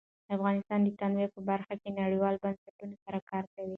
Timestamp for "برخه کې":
1.49-1.89